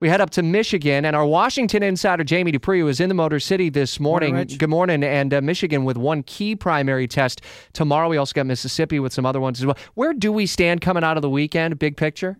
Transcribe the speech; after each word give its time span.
We 0.00 0.08
head 0.08 0.22
up 0.22 0.30
to 0.30 0.42
Michigan, 0.42 1.04
and 1.04 1.14
our 1.14 1.26
Washington 1.26 1.82
insider, 1.82 2.24
Jamie 2.24 2.52
Dupree, 2.52 2.82
was 2.82 3.00
in 3.00 3.10
the 3.10 3.14
Motor 3.14 3.38
City 3.38 3.68
this 3.68 4.00
morning. 4.00 4.32
Morning, 4.32 4.56
Good 4.56 4.70
morning. 4.70 5.04
And 5.04 5.34
uh, 5.34 5.42
Michigan 5.42 5.84
with 5.84 5.98
one 5.98 6.22
key 6.22 6.56
primary 6.56 7.06
test 7.06 7.42
tomorrow. 7.74 8.08
We 8.08 8.16
also 8.16 8.32
got 8.32 8.46
Mississippi 8.46 8.98
with 8.98 9.12
some 9.12 9.26
other 9.26 9.40
ones 9.40 9.60
as 9.60 9.66
well. 9.66 9.76
Where 9.92 10.14
do 10.14 10.32
we 10.32 10.46
stand 10.46 10.80
coming 10.80 11.04
out 11.04 11.18
of 11.18 11.22
the 11.22 11.28
weekend? 11.28 11.78
Big 11.78 11.98
picture? 11.98 12.38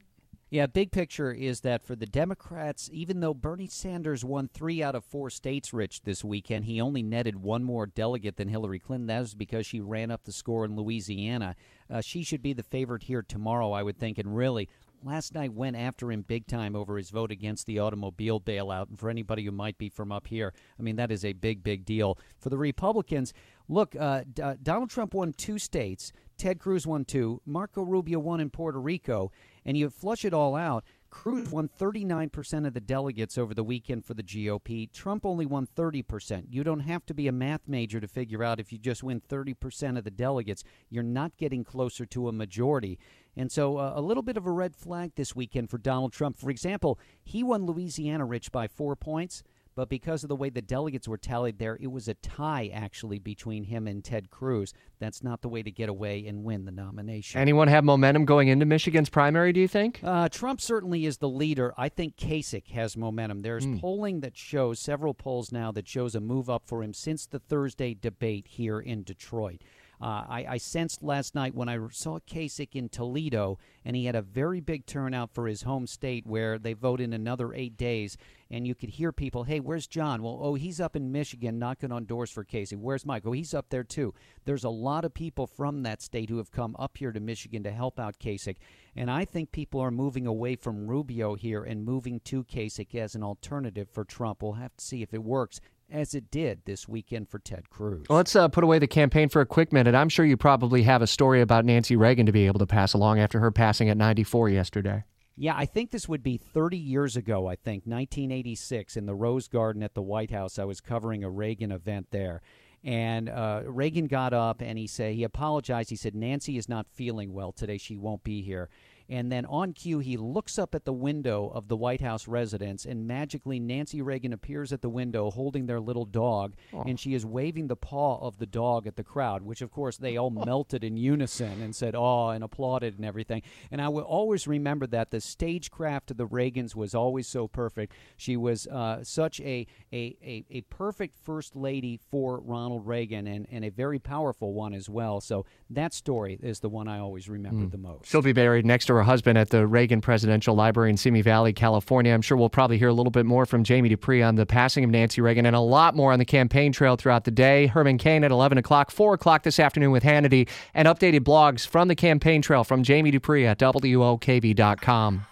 Yeah, 0.49 0.69
big 0.69 0.91
picture 0.91 1.33
is 1.33 1.61
that 1.61 1.85
for 1.85 1.95
the 1.95 2.07
Democrats, 2.07 2.89
even 2.95 3.21
though 3.21 3.35
Bernie 3.35 3.67
Sanders 3.67 4.25
won 4.25 4.49
three 4.49 4.83
out 4.83 4.95
of 4.95 5.05
four 5.05 5.29
states, 5.29 5.75
Rich, 5.75 6.03
this 6.05 6.25
weekend, 6.25 6.65
he 6.65 6.81
only 6.81 7.03
netted 7.03 7.43
one 7.43 7.63
more 7.63 7.85
delegate 7.85 8.37
than 8.37 8.49
Hillary 8.49 8.79
Clinton. 8.79 9.07
That 9.07 9.21
was 9.21 9.35
because 9.35 9.67
she 9.67 9.81
ran 9.81 10.11
up 10.11 10.25
the 10.25 10.33
score 10.33 10.65
in 10.65 10.77
Louisiana. 10.77 11.57
Uh, 11.91 12.01
she 12.01 12.23
should 12.23 12.41
be 12.41 12.55
the 12.55 12.63
favorite 12.63 13.03
here 13.03 13.23
tomorrow, 13.23 13.71
I 13.73 13.83
would 13.83 13.99
think. 13.99 14.17
And 14.17 14.35
really, 14.35 14.71
last 15.05 15.35
night 15.35 15.53
went 15.53 15.77
after 15.77 16.11
him 16.11 16.23
big 16.23 16.47
time 16.47 16.77
over 16.77 16.97
his 16.97 17.11
vote 17.11 17.31
against 17.31 17.67
the 17.67 17.79
automobile 17.79 18.41
bailout. 18.41 18.89
And 18.89 18.99
for 18.99 19.11
anybody 19.11 19.45
who 19.45 19.51
might 19.51 19.79
be 19.79 19.89
from 19.89 20.13
up 20.13 20.27
here, 20.27 20.53
I 20.79 20.83
mean, 20.83 20.97
that 20.97 21.11
is 21.11 21.25
a 21.25 21.33
big, 21.33 21.63
big 21.63 21.85
deal. 21.85 22.19
For 22.39 22.51
the 22.51 22.59
Republicans, 22.59 23.33
look, 23.69 23.95
uh, 23.97 24.25
D- 24.33 24.43
uh, 24.43 24.57
Donald 24.63 24.91
Trump 24.91 25.15
won 25.15 25.33
two 25.33 25.59
states, 25.59 26.13
Ted 26.37 26.59
Cruz 26.59 26.87
won 26.87 27.05
two, 27.05 27.41
Marco 27.45 27.83
Rubio 27.83 28.19
won 28.19 28.41
in 28.41 28.51
Puerto 28.51 28.81
Rico, 28.81 29.31
and 29.65 29.77
you 29.77 29.91
flush 29.91 30.25
it 30.25 30.33
all 30.33 30.57
out. 30.57 30.85
Cruz 31.11 31.51
won 31.51 31.69
39% 31.69 32.67
of 32.67 32.73
the 32.73 32.81
delegates 32.81 33.37
over 33.37 33.53
the 33.53 33.65
weekend 33.65 34.05
for 34.05 34.15
the 34.15 34.23
GOP. 34.23 34.91
Trump 34.93 35.27
only 35.27 35.45
won 35.45 35.67
30%. 35.67 36.47
You 36.51 36.65
don't 36.65 36.81
have 36.81 37.05
to 37.07 37.15
be 37.15 37.27
a 37.27 37.33
math 37.33 37.63
major 37.67 38.01
to 38.01 38.07
figure 38.07 38.45
out 38.45 38.61
if 38.61 38.73
you 38.73 38.79
just 38.79 39.03
win 39.03 39.21
30% 39.21 39.99
of 39.99 40.05
the 40.05 40.11
delegates, 40.11 40.65
you're 40.89 41.03
not 41.03 41.37
getting 41.37 41.65
closer 41.65 42.07
to 42.07 42.29
a 42.29 42.33
majority. 42.33 42.99
And 43.37 43.51
so 43.51 43.79
uh, 43.79 43.93
a 43.95 44.01
little 44.01 44.23
bit 44.23 44.37
of 44.37 44.47
a 44.47 44.51
red 44.51 44.75
flag 44.75 45.13
this 45.15 45.37
weekend 45.37 45.71
for 45.71 45.79
Donald 45.79 46.13
Trump. 46.13 46.37
For 46.37 46.51
example, 46.51 46.99
he 47.23 47.43
won 47.43 47.67
Louisiana, 47.67 48.25
Rich, 48.25 48.53
by 48.53 48.69
four 48.69 48.97
points. 48.97 49.43
But 49.77 49.89
because 49.89 50.25
of 50.25 50.29
the 50.29 50.37
way 50.37 50.51
the 50.51 50.61
delegates 50.61 51.07
were 51.07 51.17
tallied 51.17 51.59
there, 51.59 51.79
it 51.81 51.87
was 51.87 52.09
a 52.09 52.15
tie 52.15 52.71
actually 52.75 53.19
between 53.19 53.65
him 53.65 53.87
and 53.87 54.05
Ted 54.05 54.31
Cruz. 54.31 54.75
That's 54.99 55.23
not 55.23 55.43
the 55.43 55.49
way 55.49 55.63
to 55.63 55.71
get 55.71 55.89
away 55.89 56.27
and 56.27 56.45
win 56.45 56.65
the 56.65 56.73
nomination. 56.73 57.41
Anyone 57.41 57.69
have 57.69 57.85
momentum 57.85 58.25
going 58.25 58.49
into 58.49 58.67
Michigan's 58.67 59.09
primary, 59.09 59.53
do 59.53 59.61
you 59.61 59.69
think? 59.69 60.01
Uh, 60.03 60.29
Trump 60.29 60.61
certainly 60.61 61.07
is 61.07 61.19
the 61.19 61.29
leader. 61.29 61.73
I 61.79 61.89
think 61.89 62.17
Kasich 62.17 62.73
has 62.73 62.97
momentum. 62.97 63.43
There's 63.43 63.65
polling 63.79 64.21
that 64.21 64.37
shows, 64.37 64.81
several 64.81 65.15
polls 65.15 65.53
now, 65.53 65.71
that 65.73 65.89
shows 65.89 66.15
a 66.15 66.21
move 66.21 66.51
up 66.51 66.65
for 66.67 66.83
him 66.83 66.93
since 66.93 67.25
the 67.25 67.39
Thursday 67.39 67.95
debate 67.95 68.49
here 68.49 68.81
in 68.81 69.03
Detroit. 69.05 69.63
Uh, 70.01 70.25
I, 70.29 70.47
I 70.51 70.57
sensed 70.57 71.03
last 71.03 71.35
night 71.35 71.55
when 71.55 71.69
I 71.69 71.79
saw 71.91 72.19
Kasich 72.21 72.75
in 72.75 72.89
Toledo, 72.89 73.59
and 73.85 73.95
he 73.95 74.07
had 74.07 74.15
a 74.17 74.23
very 74.23 74.61
big 74.61 74.87
turnout 74.87 75.35
for 75.35 75.47
his 75.47 75.63
home 75.63 75.87
state 75.87 76.27
where 76.27 76.59
they 76.59 76.73
vote 76.73 77.01
in 77.01 77.13
another 77.13 77.53
eight 77.53 77.77
days. 77.77 78.17
And 78.51 78.67
you 78.67 78.75
could 78.75 78.91
hear 78.91 79.13
people, 79.13 79.45
hey, 79.45 79.61
where's 79.61 79.87
John? 79.87 80.23
Well, 80.23 80.39
oh, 80.41 80.55
he's 80.55 80.81
up 80.81 80.97
in 80.97 81.13
Michigan 81.13 81.59
knocking 81.59 81.93
on 81.93 82.07
doors 82.07 82.31
for 82.31 82.45
Kasich. 82.45 82.79
Where's 82.79 83.05
Mike? 83.05 83.23
Oh, 83.27 83.33
he's 83.33 83.55
up 83.55 83.69
there 83.69 83.85
too. 83.85 84.15
There's 84.45 84.65
a 84.65 84.71
lot 84.71 85.05
of 85.05 85.13
people 85.13 85.47
from 85.47 85.83
that 85.83 86.03
state 86.03 86.31
who 86.31 86.39
have 86.39 86.51
come 86.51 86.75
up 86.79 86.97
here 86.97 87.13
to 87.13 87.21
Michigan 87.21 87.63
to 87.65 87.71
help 87.71 88.01
out 88.01 88.19
Kasich. 88.19 88.57
And 88.97 89.11
I 89.11 89.25
think 89.25 89.53
people 89.53 89.81
are 89.81 89.91
moving 89.91 90.27
away 90.27 90.57
from 90.57 90.87
Rubio 90.87 91.35
here 91.35 91.63
and 91.63 91.85
moving 91.85 92.21
to 92.21 92.43
Kasich 92.43 92.95
as 92.95 93.15
an 93.15 93.23
alternative 93.23 93.89
for 93.91 94.05
Trump. 94.05 94.43
We'll 94.43 94.55
have 94.55 94.77
to 94.77 94.85
see 94.85 95.03
if 95.03 95.15
it 95.15 95.23
works 95.23 95.61
as 95.93 96.15
it 96.15 96.31
did 96.31 96.63
this 96.65 96.89
weekend 96.89 97.29
for 97.29 97.39
Ted 97.39 97.71
Cruz. 97.71 98.07
Well, 98.09 98.17
let's 98.17 98.35
uh, 98.37 98.49
put 98.49 98.65
away 98.65 98.79
the 98.79 98.87
campaign 98.87 99.29
for 99.29 99.41
a 99.41 99.47
quick 99.47 99.73
minute. 99.73 99.95
I'm 99.95 100.09
sure 100.09 100.25
you 100.25 100.37
probably 100.37 100.83
have 100.83 101.03
a 101.03 101.07
story 101.07 101.41
about 101.41 101.65
Nancy 101.65 101.97
Reagan 101.97 102.27
to 102.27 102.33
be 102.33 102.47
able 102.47 102.59
to 102.61 102.67
pass 102.67 102.95
along 102.95 103.19
after 103.19 103.41
her 103.41 103.51
passing 103.51 103.89
at 103.89 103.97
94 103.97 104.51
yesterday. 104.51 105.05
Yeah, 105.37 105.55
I 105.57 105.65
think 105.65 105.91
this 105.91 106.09
would 106.09 106.23
be 106.23 106.37
30 106.37 106.77
years 106.77 107.17
ago, 107.17 107.47
I 107.47 107.57
think, 107.57 107.85
1986, 107.87 108.97
in 108.97 109.07
the 109.07 109.15
Rose 109.15 109.49
Garden 109.49 109.83
at 109.83 109.95
the 109.95 110.03
White 110.03 110.31
House. 110.31 110.59
I 110.59 110.65
was 110.65 110.81
covering 110.81 111.25
a 111.25 111.31
Reagan 111.31 111.73
event 111.73 112.09
there. 112.11 112.43
And 112.83 113.29
uh, 113.29 113.63
Reagan 113.65 114.07
got 114.07 114.33
up 114.33 114.63
and 114.63 114.79
he 114.79 114.87
said, 114.87 115.15
he 115.15 115.25
apologized. 115.25 115.91
He 115.91 115.97
said, 115.97 116.15
Nancy 116.15 116.57
is 116.57 116.69
not 116.69 116.87
feeling 116.89 117.33
well 117.33 117.53
today. 117.53 117.79
She 117.79 117.97
won't 117.97 118.25
be 118.25 118.43
here. 118.43 118.71
And 119.11 119.31
then 119.31 119.45
on 119.47 119.73
cue, 119.73 119.99
he 119.99 120.17
looks 120.17 120.57
up 120.57 120.73
at 120.73 120.85
the 120.85 120.93
window 120.93 121.51
of 121.53 121.67
the 121.67 121.77
White 121.77 122.01
House 122.01 122.29
residence, 122.29 122.87
and 122.87 123.09
magically, 123.09 123.59
Nancy 123.59 124.01
Reagan 124.01 124.33
appears 124.33 124.73
at 124.73 124.83
the 124.83 124.89
window 124.89 125.31
holding 125.33 125.67
their 125.67 125.81
little 125.81 126.05
dog, 126.05 126.55
and 126.87 126.99
she 126.99 127.15
is 127.15 127.27
waving 127.27 127.67
the 127.67 127.77
paw 127.77 128.19
of 128.25 128.39
the 128.39 128.47
dog 128.47 128.87
at 128.87 128.95
the 128.95 129.03
crowd, 129.03 129.43
which, 129.43 129.63
of 129.63 129.73
course, 129.73 129.97
they 129.97 130.17
all 130.17 130.31
melted 130.47 130.85
in 130.85 130.97
unison 130.97 131.61
and 131.61 131.75
said, 131.75 131.97
oh, 131.97 132.29
and 132.29 132.45
applauded 132.45 132.97
and 132.97 133.05
everything. 133.05 133.43
And 133.73 133.83
I 133.83 133.89
will 133.89 134.05
always 134.05 134.47
remember 134.47 134.87
that 134.87 135.11
the 135.11 135.21
stagecraft 135.21 136.13
of 136.13 136.17
the 136.17 136.29
Reagans 136.29 136.77
was 136.77 136.95
always 136.95 137.27
so 137.27 137.49
perfect. 137.49 137.93
She 138.17 138.37
was 138.37 138.69
uh, 138.69 139.03
such 139.03 139.41
a, 139.41 139.67
a, 139.93 140.17
a, 140.23 140.45
a 140.51 140.61
perfect 140.63 141.17
first 141.17 141.57
lady 141.57 141.99
for 142.11 142.39
Ronald 142.39 142.87
Reagan 142.87 143.27
and, 143.27 143.49
and 143.51 143.65
a 143.65 143.71
very 143.71 143.99
powerful 143.99 144.55
one 144.55 144.73
as 144.73 144.89
well. 144.89 145.21
So 145.21 145.47
that 145.69 145.93
story 145.93 146.39
is 146.41 146.61
the 146.61 146.69
one 146.69 146.87
I 146.87 147.01
always 147.01 147.29
remember 147.29 147.67
the 147.67 147.79
most. 147.79 148.07
She'll 148.07 148.23
be 148.23 148.33
buried 148.33 148.65
next 148.65 148.87
to 148.87 149.00
her 149.01 149.05
husband 149.05 149.39
at 149.39 149.49
the 149.49 149.67
Reagan 149.67 150.03
Presidential 150.03 150.55
Library 150.55 150.91
in 150.91 150.97
Simi 150.99 151.23
Valley, 151.23 151.55
California. 151.55 152.13
I'm 152.13 152.21
sure 152.21 152.37
we'll 152.37 152.51
probably 152.51 152.77
hear 152.77 152.89
a 152.89 152.93
little 152.93 153.11
bit 153.11 153.25
more 153.25 153.47
from 153.47 153.65
Jamie 153.65 153.89
Dupree 153.89 154.23
on 154.23 154.35
the 154.35 154.45
passing 154.45 154.85
of 154.85 154.91
Nancy 154.91 155.23
Reagan 155.23 155.47
and 155.47 155.57
a 155.57 155.61
lot 155.61 155.97
more 155.97 156.13
on 156.13 156.19
the 156.19 156.27
campaign 156.27 156.71
trail 156.71 156.97
throughout 156.97 157.25
the 157.25 157.31
day. 157.31 157.67
Herman 157.67 157.97
Cain 157.97 158.25
at 158.25 158.31
11 158.31 158.59
o'clock, 158.59 158.91
4 158.91 159.15
o'clock 159.15 159.43
this 159.43 159.59
afternoon 159.59 159.91
with 159.91 160.03
Hannity, 160.03 160.47
and 160.75 160.87
updated 160.87 161.21
blogs 161.21 161.67
from 161.67 161.89
the 161.89 161.97
campaign 161.97 162.43
trail 162.43 162.63
from 162.63 162.83
Jamie 162.83 163.11
Dupree 163.11 163.47
at 163.47 163.59
WOKV.com. 163.59 165.27